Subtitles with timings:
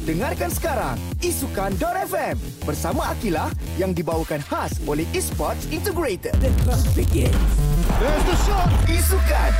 [0.00, 6.32] Dengarkan sekarang Isukan.FM bersama Akila yang dibawakan khas oleh Esports Integrated.
[6.40, 7.69] The.
[7.98, 8.70] There's the shot.
[8.86, 9.52] Isukan.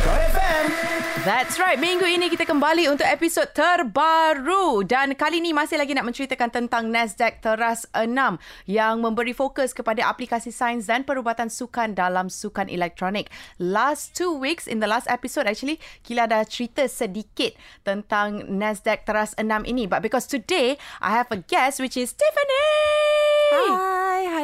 [0.00, 0.66] FM.
[1.28, 1.76] That's right.
[1.76, 6.88] Minggu ini kita kembali untuk episod terbaru dan kali ini masih lagi nak menceritakan tentang
[6.88, 8.08] Nasdaq Teras 6
[8.64, 13.28] yang memberi fokus kepada aplikasi sains dan perubatan sukan dalam sukan elektronik.
[13.60, 17.52] Last two weeks in the last episode actually Kila dah cerita sedikit
[17.84, 22.64] tentang Nasdaq Teras 6 ini but because today I have a guest which is Tiffany.
[23.52, 23.99] Hi,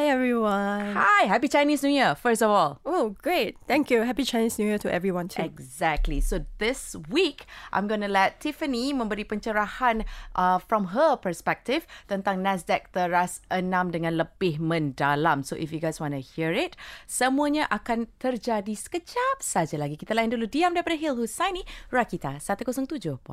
[0.07, 0.95] hi everyone.
[0.95, 2.79] Hi, happy Chinese New Year first of all.
[2.87, 3.59] Oh, great.
[3.67, 4.07] Thank you.
[4.07, 5.43] Happy Chinese New Year to everyone too.
[5.43, 6.23] Exactly.
[6.23, 7.43] So this week,
[7.73, 13.67] I'm going to let Tiffany memberi pencerahan uh, from her perspective tentang Nasdaq teras 6
[13.91, 15.43] dengan lebih mendalam.
[15.43, 19.99] So if you guys want to hear it, semuanya akan terjadi sekejap saja lagi.
[19.99, 23.27] Kita lain dulu diam daripada Hill Husaini, Rakita 107.9.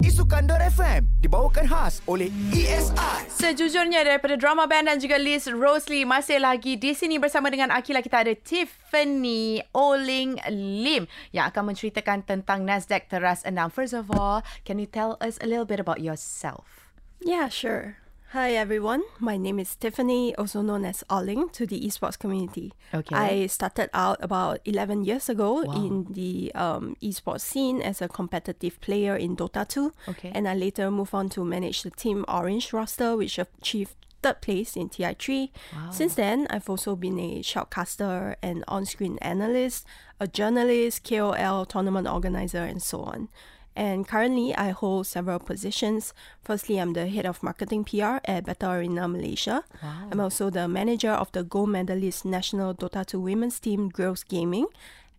[0.00, 3.28] Isukan.FM dibawakan khas oleh ESI.
[3.28, 5.44] Sejujurnya daripada drama band dan juga Liz
[5.82, 10.38] Rosalie masih lagi di sini bersama dengan Aqilah kita ada Tiffany Oling
[10.78, 13.50] Lim yang akan menceritakan tentang NESDEG Teras 6.
[13.74, 16.94] First of all, can you tell us a little bit about yourself?
[17.18, 17.98] Yeah, sure.
[18.30, 19.02] Hi everyone.
[19.18, 22.70] My name is Tiffany, also known as Oling to the esports community.
[22.94, 23.18] Okay.
[23.18, 25.74] I started out about 11 years ago Wow.
[25.74, 30.14] in the um, esports scene as a competitive player in Dota 2.
[30.14, 30.30] Okay.
[30.30, 34.76] And I later moved on to manage the Team Orange roster, which achieved third place
[34.76, 35.50] in TI3.
[35.90, 39.86] Since then, I've also been a shoutcaster, an on-screen analyst,
[40.20, 43.28] a journalist, KOL, tournament organizer, and so on.
[43.74, 46.12] And currently, I hold several positions.
[46.42, 49.64] Firstly, I'm the head of marketing PR at Battle Arena Malaysia.
[49.82, 54.66] I'm also the manager of the gold medalist national Dota 2 women's team Girls Gaming,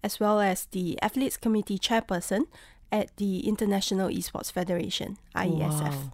[0.03, 2.45] as well as the athletes committee chairperson
[2.91, 5.89] at the International Esports Federation (IESF).
[5.89, 6.13] Wow.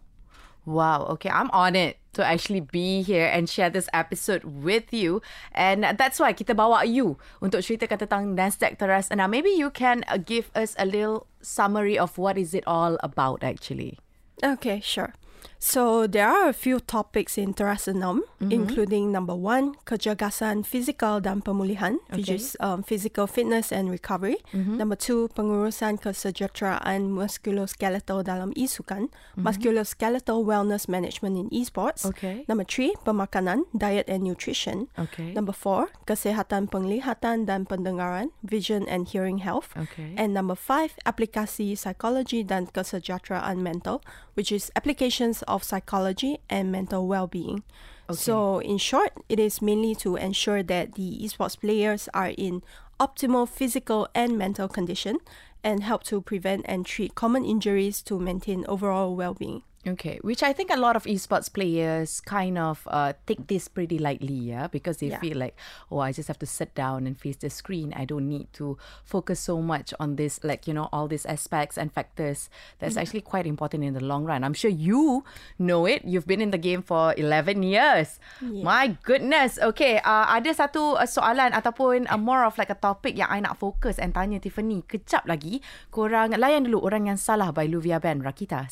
[1.17, 5.21] Okay, I'm on it to actually be here and share this episode with you.
[5.53, 9.17] And that's why kita bawa you untuk ceritakan tentang NESDEG Teras 6.
[9.29, 13.43] Maybe you can uh, give us a little summary of what is it all about
[13.43, 13.97] actually.
[14.43, 15.13] Okay, sure.
[15.59, 18.51] So there are a few topics in Terasenam, mm-hmm.
[18.51, 24.39] including number one, kecergasan fizikal dan pemulihan, which is um, physical fitness and recovery.
[24.55, 24.79] Mm-hmm.
[24.79, 29.43] Number two, pengurusan kesejahteraan musculoskeletal dalam isukan, mm-hmm.
[29.43, 32.07] musculoskeletal wellness management in esports.
[32.07, 32.47] Okay.
[32.47, 34.87] Number three, pemakanan, diet and nutrition.
[34.95, 35.35] Okay.
[35.35, 39.75] Number four, kesehatan penglihatan dan pendengaran, vision and hearing health.
[39.75, 40.15] Okay.
[40.15, 43.99] And number five, aplikasi psychology dan kesejahteraan mental,
[44.39, 47.61] which is applications of psychology and mental well-being.
[48.09, 52.63] So, in short, it is mainly to ensure that the esports players are in
[53.01, 55.17] optimal physical and mental condition
[55.61, 59.61] and help to prevent and treat common injuries to maintain overall well-being.
[59.87, 63.95] Okay, which I think a lot of esports players kind of uh, take this pretty
[63.95, 65.23] lightly, yeah, because they Yeah.
[65.23, 65.55] feel like,
[65.87, 67.95] oh, I just have to sit down and face the screen.
[67.95, 68.75] I don't need to
[69.07, 72.51] focus so much on this, like, you know, all these aspects and factors.
[72.83, 74.43] That's actually quite important in the long run.
[74.43, 75.23] I'm sure you
[75.55, 76.03] know it.
[76.03, 78.19] You've been in the game for 11 years.
[78.43, 79.55] My goodness.
[79.63, 83.39] Okay, uh, ada satu uh, soalan ataupun uh, more of like a topic yang I
[83.39, 84.83] nak fokus and tanya Tiffany.
[84.83, 88.67] Kejap lagi, korang layan dulu Orang Yang Salah by Luvia Band Rakita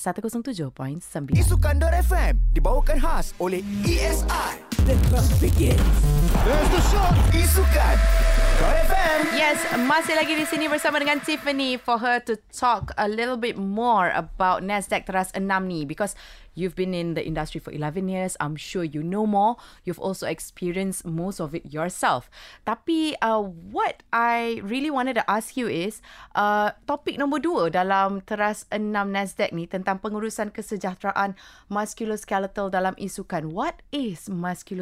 [0.99, 1.37] 107.9.
[1.37, 4.76] Esukan.FM dibawakan khas oleh ESI.
[4.87, 7.11] There's the shot.
[7.35, 9.19] Isukan.FM.
[9.35, 13.59] Yes, masih lagi di sini bersama dengan Tiffany for her to talk a little bit
[13.59, 16.15] more about Nasdaq Teras 6 ni because
[16.55, 18.39] you've been in the industry for 11 years.
[18.39, 19.59] I'm sure you know more.
[19.83, 22.31] You've also experienced most of it yourself.
[22.63, 25.99] Tapi uh, what I really wanted to ask you is
[26.31, 31.35] uh, topik nombor dua dalam Teras 6 Nasdaq ni tentang pengurusan kesejahteraan
[31.67, 33.51] musculoskeletal dalam isukan.
[33.51, 34.76] What is musculoskeletal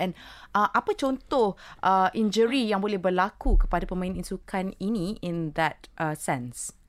[0.00, 0.16] and
[0.56, 1.54] uh, apa contoh
[1.86, 6.79] uh, injury yang boleh berlaku kepada pemain isukan ini in that uh, sense?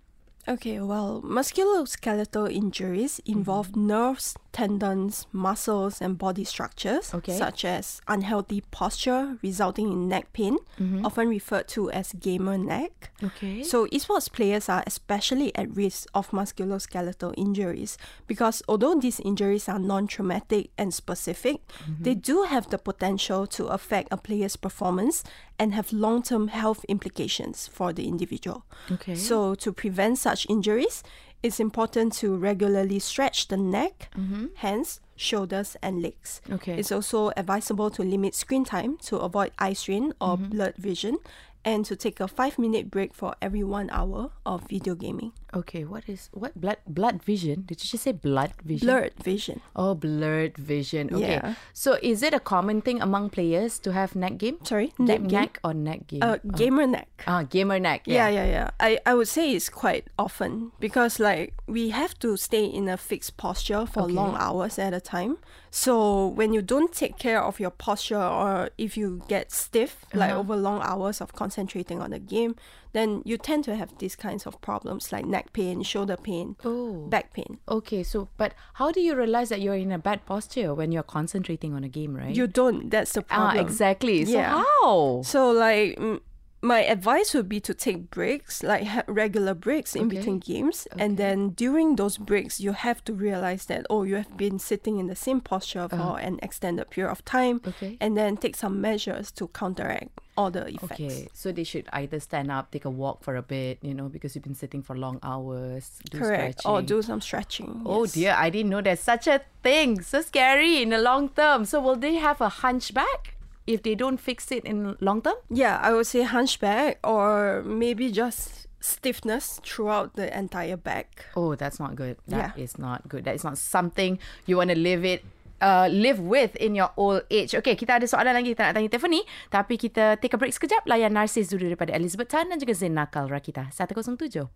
[0.48, 3.88] Okay, well, musculoskeletal injuries involve mm-hmm.
[3.88, 7.38] nerves, tendons, muscles, and body structures, Okay.
[7.38, 11.06] such as unhealthy posture resulting in neck pain, mm-hmm.
[11.06, 13.12] often referred to as gamer neck.
[13.24, 13.64] Okay.
[13.64, 19.80] So, esports players are especially at risk of musculoskeletal injuries because although these injuries are
[19.80, 21.62] non traumatic and specific,
[22.00, 22.20] they mm-hmm.
[22.22, 25.24] do have the potential to affect a player's performance
[25.62, 28.66] and have long term health implications for the individual.
[28.92, 29.14] Okay.
[29.14, 31.04] So, to prevent such injuries,
[31.44, 34.48] it's important to regularly stretch the neck, mm-hmm.
[34.56, 36.42] hands, shoulders, and legs.
[36.52, 36.80] Okay.
[36.80, 40.50] It's also advisable to limit screen time to avoid eye strain or mm-hmm.
[40.50, 41.18] blurred vision
[41.64, 45.32] and to take a five minute break for every one hour of video gaming.
[45.54, 47.64] Okay, what is what blood blood vision?
[47.68, 48.88] Did you just say blood vision?
[48.88, 49.60] Blurred vision.
[49.76, 51.14] Oh, blurred vision.
[51.14, 51.38] Okay.
[51.44, 51.56] Yeah.
[51.74, 54.58] So is it a common thing among players to have neck game?
[54.64, 55.32] Sorry, Game neck game?
[55.32, 56.24] neck or neck game?
[56.24, 57.10] Uh, gamer neck.
[57.28, 58.04] Ah, gamer neck.
[58.08, 58.46] Yeah, Yeah.
[58.46, 58.70] yeah, yeah.
[58.80, 62.96] I, I would say it's quite often because like we have to stay in a
[62.96, 64.14] fixed posture for Okay.
[64.14, 65.38] long hours at a time.
[65.70, 70.32] So when you don't take care of your posture or if you get stiff like
[70.32, 70.40] Uh-huh.
[70.40, 72.56] over long hours of concentrating on the game,
[72.94, 77.08] then you tend to have these kinds of problems like neck pain, shoulder pain, Oh.
[77.10, 77.60] back pain.
[77.68, 81.04] Okay, so but how do you realize that you're in a bad posture when you're
[81.18, 82.36] concentrating on a game, right?
[82.36, 82.90] You don't.
[82.90, 83.58] That's the problem.
[83.58, 84.26] ah exactly.
[84.26, 84.64] So Yeah.
[84.64, 85.22] how?
[85.26, 86.20] So like mm,
[86.64, 90.18] my advice would be to take breaks, like ha- regular breaks in Okay.
[90.18, 94.38] between games, and then during those breaks, you have to realize that oh, you have
[94.38, 97.70] been sitting in the same posture for an extended period of time, Uh-huh.
[97.76, 97.98] Okay.
[98.00, 101.02] and then take some measures to counteract all the effects.
[101.02, 104.08] Okay, so they should either stand up, take a walk for a bit, you know,
[104.08, 106.00] because you've been sitting for long hours.
[106.12, 106.60] Do Correct.
[106.60, 106.72] Stretching.
[106.72, 107.82] Or do some stretching.
[107.86, 108.14] Oh yes.
[108.14, 110.02] dear, I didn't know there's such a thing.
[110.02, 111.66] So scary in the long term.
[111.66, 113.36] So will they have a hunchback
[113.72, 115.36] if they don't fix it in long term?
[115.48, 121.26] Yeah, I would say hunchback, or maybe just stiffness throughout the entire back.
[121.38, 122.18] Oh, that's not good.
[122.28, 122.82] That is Yeah.
[122.82, 123.24] not good.
[123.26, 125.22] That is not something you want to live it.
[125.62, 127.54] Uh, live with in your old age.
[127.54, 129.22] Okay, kita ada soalan lagi kita nak tanya Tiffany.
[129.54, 130.90] Tapi kita take a break sekejap.
[130.90, 133.70] Layan narsis dulu daripada Elizabeth Tan dan juga Zain Nakal Rakita.
[133.70, 134.50] 107.9.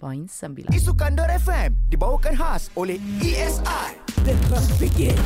[0.74, 4.05] Esukan FM dibawakan khas oleh ESI.
[4.26, 5.22] Begins.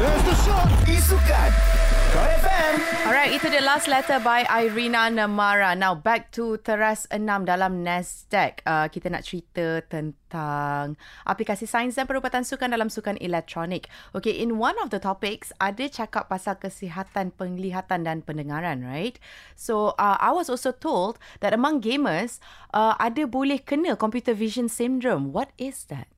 [0.00, 0.64] There's the shot.
[0.88, 1.52] Isukan.
[3.04, 5.76] Alright, itu the last letter by Irina Namara.
[5.76, 8.64] Now back to teras 6 dalam Nasdaq.
[8.64, 10.96] Uh, kita nak cerita tentang
[11.28, 13.92] aplikasi sains dan perubatan sukan dalam sukan elektronik.
[14.16, 19.20] Okay, in one of the topics, ada cakap pasal kesihatan penglihatan dan pendengaran, right?
[19.52, 22.40] So, uh, I was also told that among gamers,
[22.72, 25.28] uh, ada boleh kena computer vision syndrome.
[25.28, 26.08] What is that?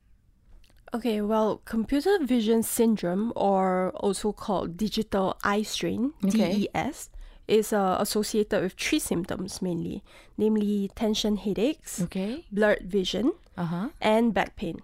[0.93, 6.69] Okay, well, computer vision syndrome, or also called digital eye strain, Okay.
[6.73, 7.09] DES,
[7.47, 10.03] is uh, associated with three symptoms mainly,
[10.37, 12.45] namely tension headaches, Okay.
[12.51, 13.89] blurred vision, Uh-huh.
[14.01, 14.81] and back pain.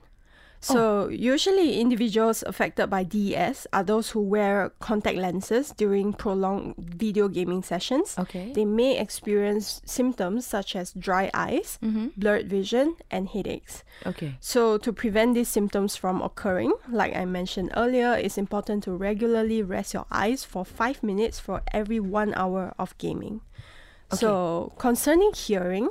[0.67, 0.73] Oh.
[0.73, 7.29] So, usually individuals affected by DES are those who wear contact lenses during prolonged video
[7.29, 8.15] gaming sessions.
[8.19, 8.51] Okay.
[8.51, 12.07] They may experience symptoms such as dry eyes, mm-hmm.
[12.17, 13.85] blurred vision, and headaches.
[14.05, 14.35] Okay.
[14.41, 19.63] So, to prevent these symptoms from occurring, like I mentioned earlier, it's important to regularly
[19.63, 23.39] rest your eyes for five minutes for every one hour of gaming.
[24.11, 24.19] Okay.
[24.19, 25.89] So, concerning hearing,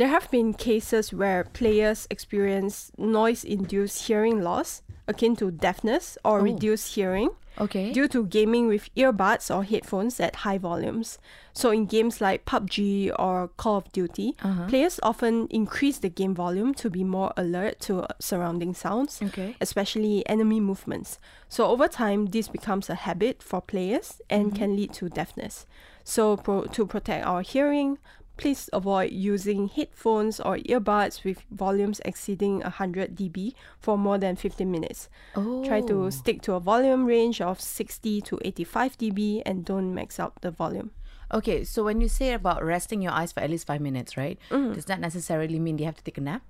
[0.00, 6.40] there have been cases where players experience noise induced hearing loss, akin to deafness or
[6.40, 6.42] oh.
[6.42, 7.92] reduced hearing, Okay.
[7.92, 11.18] due to gaming with earbuds or headphones at high volumes.
[11.52, 14.68] So, in games like PUBG or Call of Duty, uh-huh.
[14.68, 19.54] players often increase the game volume to be more alert to uh, surrounding sounds, Okay.
[19.60, 21.18] especially enemy movements.
[21.50, 24.56] So, over time, this becomes a habit for players and mm-hmm.
[24.56, 25.66] can lead to deafness.
[26.04, 27.98] So, pro- to protect our hearing,
[28.40, 34.70] please avoid using headphones or earbuds with volumes exceeding 100 dB for more than 15
[34.70, 35.08] minutes.
[35.34, 35.86] Try Oh.
[35.86, 40.40] to stick to a volume range of 60 to 85 dB and don't max out
[40.40, 40.90] the volume.
[41.32, 44.36] Okay, so when you say about resting your eyes for at least five minutes, right?
[44.50, 44.74] Mm.
[44.74, 46.42] Does that necessarily mean they have to take a nap?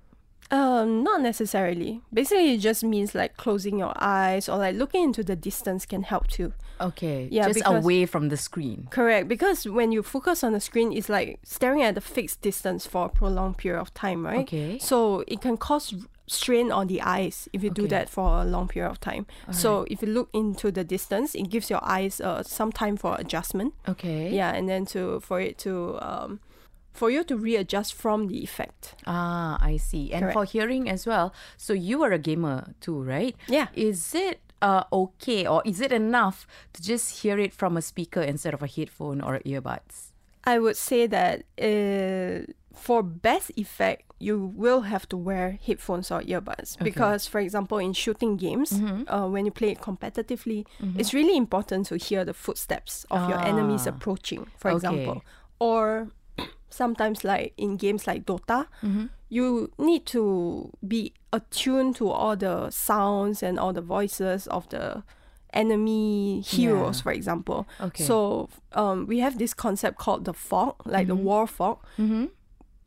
[0.51, 2.01] Um, not necessarily.
[2.13, 6.03] Basically, it just means like closing your eyes or like looking into the distance can
[6.03, 6.53] help too.
[6.79, 8.87] Okay, Yeah, just because- away from the screen.
[8.91, 12.85] Correct, because when you focus on the screen, it's like staring at a fixed distance
[12.87, 14.39] for a prolonged period of time, right?
[14.39, 14.77] Okay.
[14.79, 15.93] So it can cause
[16.27, 19.25] strain on the eyes if you do that for a long period of time.
[19.51, 23.15] So if you look into the distance, it gives your eyes uh, some time for
[23.19, 23.73] adjustment.
[23.87, 24.33] Okay.
[24.33, 26.39] Yeah, and then to for it to um,
[26.93, 28.95] for you to readjust from the effect.
[29.07, 30.11] Ah, I see.
[30.13, 31.33] And for hearing as well.
[31.57, 33.35] So you are a gamer too, right?
[33.47, 33.67] Yeah.
[33.73, 38.21] Is it uh okay or is it enough to just hear it from a speaker
[38.21, 40.11] instead of a headphone or earbuds?
[40.43, 46.21] I would say that uh, for best effect, you will have to wear headphones or
[46.21, 50.65] earbuds because, for example, in shooting games, uh, when you play it competitively,
[50.97, 53.91] it's really important to hear the footsteps of your enemies Ah.
[53.91, 54.75] approaching, for Okay.
[54.77, 55.23] example,
[55.59, 56.09] or
[56.71, 59.05] sometimes like in games like Dota, mm-hmm.
[59.29, 65.03] you need to be attuned to all the sounds and all the voices of the
[65.53, 67.03] enemy heroes, Yeah.
[67.03, 67.67] for example.
[67.79, 68.03] Okay.
[68.03, 71.25] So um, we have this concept called the fog, like the mm-hmm.
[71.25, 71.79] war fog.
[71.99, 72.25] Mm-hmm.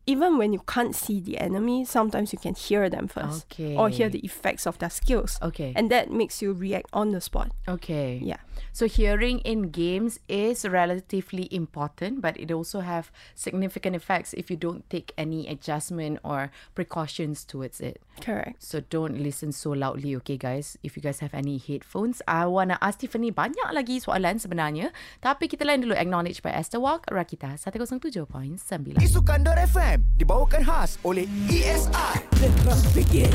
[0.07, 4.09] Even when you can't see the enemy, sometimes you can hear them first or hear
[4.09, 5.39] the effects of their skills.
[5.41, 5.73] Okay.
[5.75, 7.53] And that makes you react on the spot.
[7.67, 8.21] Okay.
[8.23, 8.45] Yeah.
[8.71, 14.57] So hearing in games is relatively important, but it also have significant effects if you
[14.57, 18.03] don't take any adjustment or precautions towards it.
[18.21, 18.63] Correct.
[18.63, 20.77] So don't listen so loudly, okay guys.
[20.83, 24.91] If you guys have any headphones, I wanna ask Tiffany banyak lagi soalan sebenarnya.
[25.23, 28.59] Tapi kita lain dulu acknowledge by Esther Walk, Rakita 107.9.
[28.99, 32.23] Esukan FM dibawakan khas oleh ESR.
[32.41, 33.35] The class begins.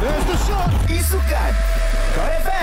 [0.00, 0.70] There's the shot.
[0.88, 1.52] Isukan
[2.16, 2.55] FM.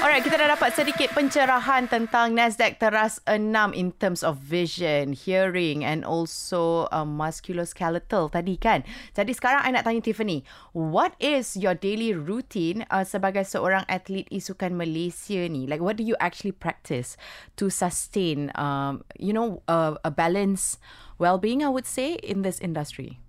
[0.00, 5.84] Alright, kita dah dapat sedikit pencerahan tentang Nasdaq teras 6 in terms of vision, hearing
[5.84, 8.80] and also um, musculoskeletal tadi kan.
[9.12, 14.24] Jadi sekarang I nak tanya Tiffany, what is your daily routine uh, sebagai seorang atlet
[14.32, 15.68] isukan Malaysia ni?
[15.68, 17.20] Like what do you actually practice
[17.60, 20.80] to sustain um, you know uh, a balance
[21.20, 23.20] well-being I would say in this industry?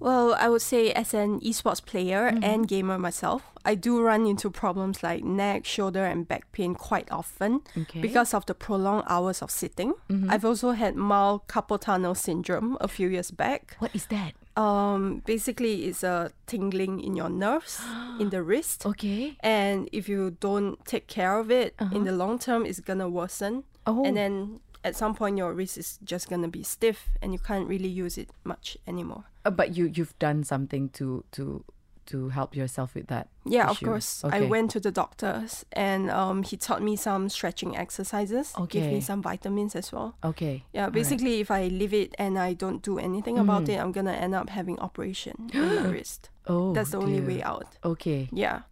[0.00, 2.42] Well, I would say as an esports player mm-hmm.
[2.42, 7.12] and gamer myself, I do run into problems like neck, shoulder, and back pain quite
[7.12, 8.00] often Okay.
[8.00, 9.92] because of the prolonged hours of sitting.
[10.08, 10.30] Mm-hmm.
[10.30, 13.76] I've also had mild carpal tunnel syndrome a few years back.
[13.78, 14.32] What is that?
[14.56, 17.80] Um, basically, it's a tingling in your nerves
[18.18, 18.86] in the wrist.
[18.86, 19.36] Okay.
[19.40, 21.94] And if you don't take care of it uh-huh.
[21.94, 23.64] in the long term, it's gonna worsen.
[23.86, 24.04] Oh.
[24.04, 27.68] And then at some point, your wrist is just gonna be stiff, and you can't
[27.68, 29.24] really use it much anymore.
[29.44, 31.64] Uh, but you you've done something to to
[32.06, 33.28] to help yourself with that.
[33.46, 33.86] Yeah, of issue.
[33.86, 34.24] course.
[34.24, 38.52] I went to the doctors, and um, he taught me some stretching exercises.
[38.68, 38.94] Give Okay.
[38.94, 40.16] me some vitamins as well.
[40.24, 40.64] Okay.
[40.72, 40.92] Yeah, All right.
[40.94, 43.68] basically, if I leave it and I don't do anything about Mm.
[43.74, 46.30] it, I'm gonna end up having operation in my wrist.
[46.48, 47.76] Oh, That's the only way out.
[47.84, 48.28] Okay.
[48.32, 48.62] Yeah.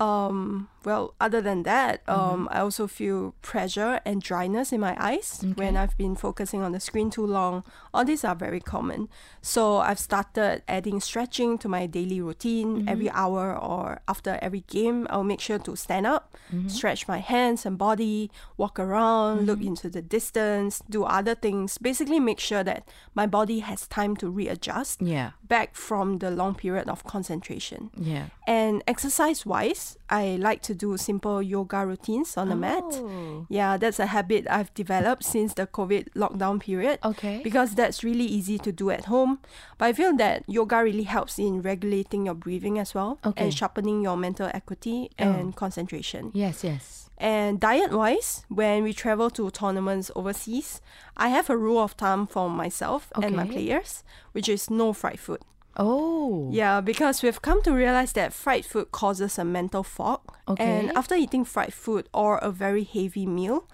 [0.00, 2.20] Um, well, other than that, Mm-hmm.
[2.20, 6.72] um, I also feel pressure and dryness in my eyes when I've been focusing on
[6.72, 7.64] the screen too long.
[7.94, 9.08] All these are very common.
[9.40, 13.16] So I've started adding stretching to my daily routine every Mm-hmm.
[13.22, 15.06] hour or after every game.
[15.10, 16.68] I'll make sure to stand up, Mm-hmm.
[16.68, 21.78] stretch my hands and body, walk around, look into the distance, do other things.
[21.78, 25.30] Basically, make sure that my body has time to readjust Yeah.
[25.46, 27.90] back from the long period of concentration.
[27.96, 28.26] Yeah.
[28.46, 32.82] And exercise wise, I like to do simple yoga routines on the mat.
[32.92, 33.46] Oh.
[33.48, 36.98] Yeah, that's a habit I've developed since the COVID lockdown period.
[37.04, 37.40] Okay.
[37.42, 39.38] Because that's really easy to do at home.
[39.78, 43.44] But I feel that yoga really helps in regulating your breathing as well Okay.
[43.44, 45.24] and sharpening your mental equity oh.
[45.24, 46.30] and concentration.
[46.34, 47.10] Yes, yes.
[47.18, 50.80] And diet wise, when we travel to tournaments overseas,
[51.16, 54.02] I have a rule of thumb for myself and my players,
[54.32, 55.38] which is no fried food.
[55.76, 56.50] Oh.
[56.52, 60.20] Yeah, because we've come to realize that fried food causes a mental fog.
[60.48, 60.64] Okay.
[60.64, 63.68] And after eating fried food or a very heavy meal,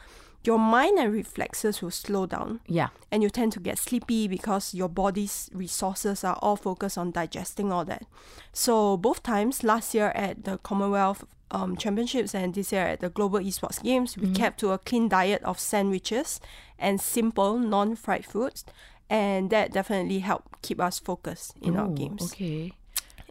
[0.45, 2.61] your mind and reflexes will slow down.
[2.67, 2.89] Yeah.
[3.11, 7.73] And you tend to get sleepy because your body's resources are all focused on digesting
[7.73, 8.05] all that.
[8.53, 13.09] So, both times, last year at the Commonwealth um, Championships and this year at the
[13.09, 16.41] Global Esports Games, we kept to a clean diet of sandwiches
[16.79, 18.65] and simple, non fried foods.
[19.11, 22.33] And that definitely helped keep us focused in our Oh, games.
[22.33, 22.73] Okay.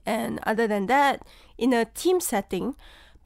[0.06, 1.22] And other than that,
[1.58, 2.76] in a team setting,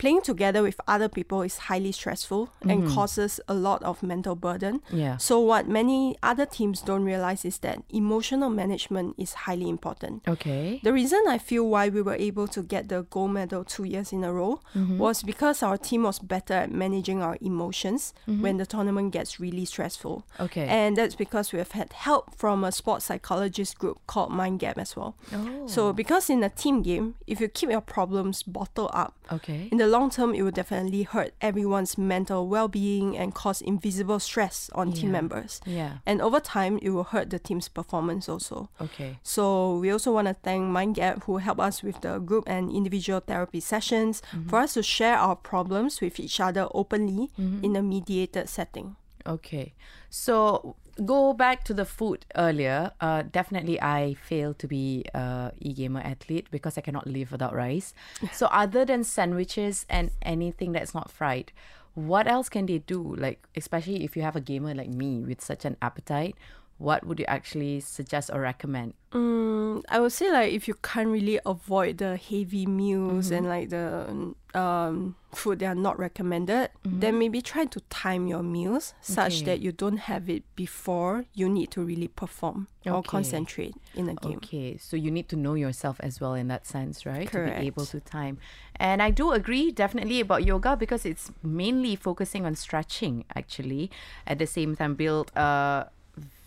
[0.01, 2.93] playing together with other people is highly stressful and mm-hmm.
[2.95, 4.81] causes a lot of mental burden.
[4.91, 5.17] Yeah.
[5.17, 10.27] So, what many other teams don't realize is that emotional management is highly important.
[10.27, 10.79] Okay.
[10.83, 14.11] The reason I feel why we were able to get the gold medal two years
[14.11, 14.97] in a row mm-hmm.
[14.97, 18.41] was because our team was better at managing our emotions mm-hmm.
[18.41, 20.25] when the tournament gets really stressful.
[20.39, 20.65] Okay.
[20.65, 24.79] And that's because we have had help from a sports psychologist group called Mind Gap
[24.79, 25.15] as well.
[25.31, 25.67] Oh.
[25.67, 29.69] So, because in a team game, if you keep your problems bottled up, Okay.
[29.71, 34.19] in the long term, it will definitely hurt everyone's mental well being and cause invisible
[34.19, 35.61] stress on team members.
[35.65, 35.97] Yeah.
[36.05, 38.69] And over time, it will hurt the team's performance also.
[38.79, 39.19] Okay.
[39.21, 43.19] So we also want to thank MindGap who help us with the group and individual
[43.19, 44.49] therapy sessions mm-hmm.
[44.49, 47.63] for us to share our problems with each other openly mm-hmm.
[47.63, 48.95] in a mediated setting.
[49.27, 49.73] Okay.
[50.09, 52.91] So go back to the food earlier.
[52.99, 57.93] Uh, definitely, I fail to be a e-gamer athlete because I cannot live without rice.
[58.33, 61.51] so other than sandwiches and anything that's not fried,
[61.93, 63.15] what else can they do?
[63.15, 66.35] Like especially if you have a gamer like me with such an appetite,
[66.81, 68.93] what would you actually suggest or recommend?
[69.11, 73.69] Mm, I would say like if you can't really avoid the heavy meals and like
[73.69, 79.41] the um, food that are not recommended, then maybe try to time your meals such
[79.41, 79.45] Okay.
[79.45, 84.15] that you don't have it before you need to really perform or concentrate in a
[84.15, 84.37] game.
[84.37, 87.27] Okay, so you need to know yourself as well in that sense, right?
[87.29, 87.55] Correct.
[87.57, 88.39] To be able to time.
[88.77, 93.91] And I do agree definitely about yoga because it's mainly focusing on stretching actually.
[94.25, 95.87] At the same time, build a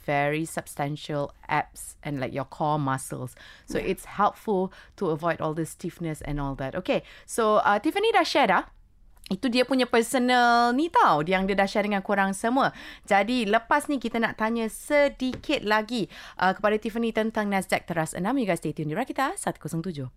[0.05, 3.35] very substantial abs and like your core muscles.
[3.67, 6.75] So it's helpful to avoid all the stiffness and all that.
[6.75, 8.65] Okay, so uh, Tiffany dah share dah
[9.33, 12.77] itu dia punya personal ni tau yang dia dah share dengan korang semua.
[13.09, 18.21] Jadi lepas ni kita nak tanya sedikit lagi uh, kepada Tiffany tentang Nasdaq Teras 6.
[18.21, 20.13] You guys stay tune di Rakita 107.9.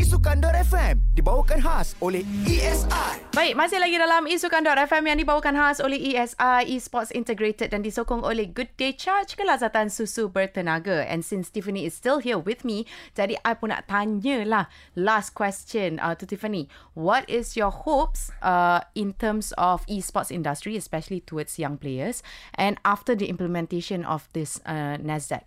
[0.00, 3.36] Isukan.FM dibawakan khas oleh ESI.
[3.36, 8.48] Baik, masih lagi dalam Isukan.FM yang dibawakan khas oleh ESI Esports Integrated dan disokong oleh
[8.48, 11.04] Good Day Charge kelazatan susu bertenaga.
[11.04, 14.64] And since Tiffany is still here with me, jadi I pun nak tanya lah
[14.96, 16.72] last question uh, to Tiffany.
[16.96, 22.22] What is your hopes uh, in terms of esports industry, especially towards young players,
[22.54, 25.42] and after the implementation of this uh, NESDEG?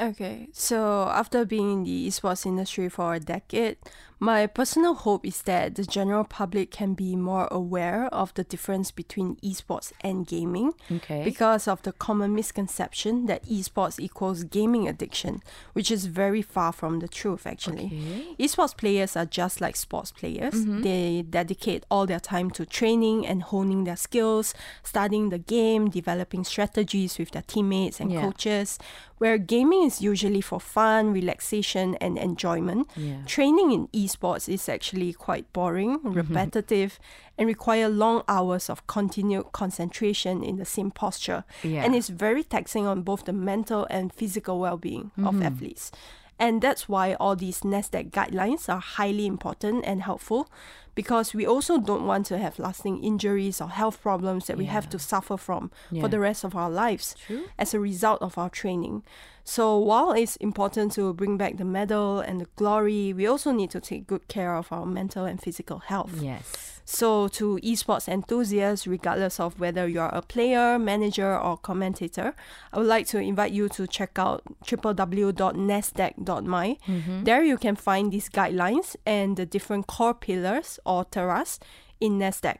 [0.00, 3.76] Okay, so after being in the esports industry for a decade,
[4.20, 8.90] my personal hope is that the general public can be more aware of the difference
[8.90, 10.72] between esports and gaming.
[10.90, 11.24] Okay.
[11.24, 15.42] Because of the common misconception that esports equals gaming addiction,
[15.72, 17.86] which is very far from the truth actually.
[17.86, 18.26] Okay.
[18.38, 20.54] Esports players are just like sports players.
[20.54, 20.82] Mm-hmm.
[20.82, 26.44] They dedicate all their time to training and honing their skills, studying the game, developing
[26.44, 28.22] strategies with their teammates and Yeah.
[28.22, 28.78] coaches.
[29.18, 33.22] Where gaming is usually for fun, relaxation, and enjoyment, Yeah.
[33.26, 34.03] training in esports
[34.48, 36.12] is actually quite boring, Mm-hmm.
[36.12, 36.98] repetitive,
[37.38, 41.44] and require long hours of continued concentration in the same posture.
[41.62, 41.84] Yeah.
[41.84, 45.42] And it's very taxing on both the mental and physical well-being of Mm-hmm.
[45.42, 45.92] athletes.
[46.38, 50.48] And that's why all these NESDEG guidelines are highly important and helpful
[50.94, 54.88] because we also don't want to have lasting injuries or health problems that we have
[54.90, 56.02] to suffer from Yeah.
[56.02, 57.44] for the rest of our lives True.
[57.58, 59.02] as a result of our training.
[59.44, 63.70] So while it's important to bring back the medal and the glory, we also need
[63.72, 66.20] to take good care of our mental and physical health.
[66.20, 66.73] Yes.
[66.84, 72.34] So, to esports enthusiasts, regardless of whether you're a player, manager, or commentator,
[72.72, 76.76] I would like to invite you to check out www.nesdeg.my.
[76.86, 77.24] Mm-hmm.
[77.24, 81.58] There you can find these guidelines and the different core pillars or terras
[82.00, 82.58] in NESDEG.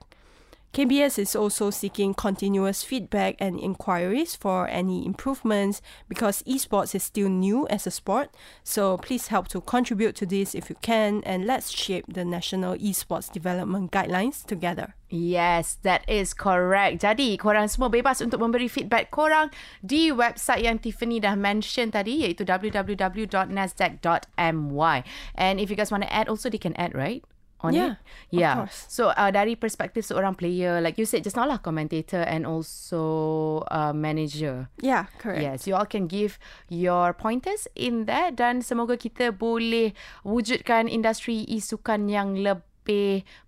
[0.74, 7.28] KBS is also seeking continuous feedback and inquiries for any improvements because esports is still
[7.28, 8.34] new as a sport.
[8.64, 12.74] So please help to contribute to this if you can and let's shape the national
[12.74, 14.96] esports development guidelines together.
[15.14, 17.06] Yes, that is correct.
[17.06, 22.26] Jadi, korang semua bebas untuk memberi feedback korang di website yang Tiffany dah mention tadi
[22.26, 24.98] iaitu www.nesdeg.my.
[25.38, 27.22] And if you guys want to add also, they can add, right?
[27.64, 28.44] On Yeah, it?
[28.44, 28.68] Yeah.
[28.68, 33.64] So, uh, dari perspektif seorang player, like you said just now lah, commentator and also
[33.72, 34.68] uh, manager.
[34.84, 35.40] Yeah, correct.
[35.40, 36.36] Yes, you all can give
[36.68, 39.96] your pointers in that dan semoga kita boleh
[40.28, 42.68] wujudkan industri isukan yang lebih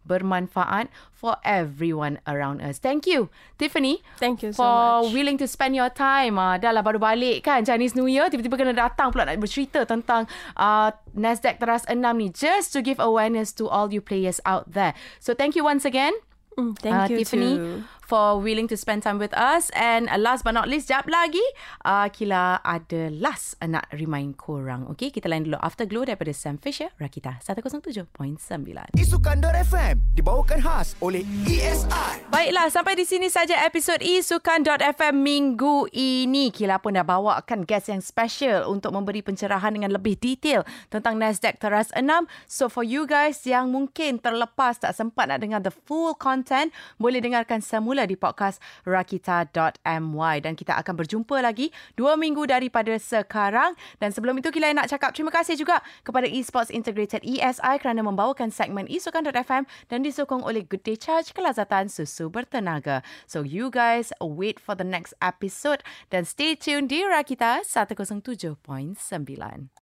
[0.07, 2.79] bermanfaat for everyone around us.
[2.79, 4.01] Thank you, Tiffany.
[4.16, 5.12] Thank you so for much.
[5.12, 6.38] willing to spend your time.
[6.38, 8.29] Uh, dah lah baru balik kan Chinese New Year.
[8.29, 12.31] Tiba-tiba kena datang pula nak bercerita tentang uh, Nasdaq Teras 6 ni.
[12.31, 14.94] Just to give awareness to all you players out there.
[15.18, 16.14] So thank you once again.
[16.57, 20.47] Mm, thank uh, you Tiffany to for willing to spend time with us and last
[20.47, 21.42] but not least jap lagi
[21.83, 26.62] uh, Kila ada last uh, nak remind korang okay kita lain dulu Afterglow daripada Sam
[26.62, 28.14] Fisher Rakita 107.9
[28.95, 32.29] Isukan.FM dibawakan khas oleh ESI.
[32.29, 36.53] Baiklah, sampai di sini saja episod Isukan.FM minggu ini.
[36.53, 41.57] Kila pun dah bawakan guest yang special untuk memberi pencerahan dengan lebih detail tentang Nasdaq
[41.57, 42.05] Teras 6.
[42.45, 46.69] So for you guys yang mungkin terlepas tak sempat nak dengar the full content,
[47.01, 53.78] boleh dengarkan semula di podcast rakita.my dan kita akan berjumpa lagi dua minggu daripada sekarang.
[54.02, 58.48] Dan sebelum itu Kila nak cakap terima kasih juga kepada Esports Integrated ESI kerana membawakan
[58.48, 63.04] segmen Isukan.FM dan disokong oleh Good Day Charge kelazatan susu bertenaga.
[63.28, 69.68] So you guys wait for the next episode dan stay tuned di Rakita 107.9.